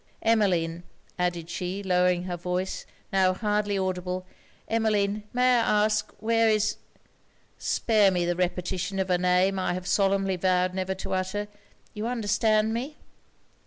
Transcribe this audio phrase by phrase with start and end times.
[0.23, 0.81] Emmeline,'
[1.19, 4.25] added she, lowering her voice, now hardly audible,
[4.67, 6.11] 'Emmeline, may I ask?
[6.19, 6.77] where is
[7.59, 11.47] spare me the repetition of a name I have solemnly vowed never to utter
[11.93, 12.97] you understand me?'